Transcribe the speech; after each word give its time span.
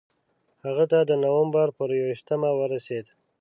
هغه 0.65 0.85
ته 0.91 0.99
د 1.09 1.11
نومبر 1.23 1.67
پر 1.77 1.89
یوویشتمه 1.97 2.49
ورسېد. 2.59 3.05